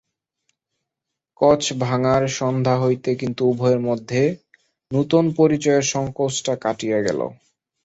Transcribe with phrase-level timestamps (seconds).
[1.41, 4.21] কঁচ ভাঙার সন্ধ্যা হইতে কিন্তু উভয়ের মধ্যে
[4.91, 7.19] নূতন পরিচযেব সংকোচটা কাটিয়া গেল।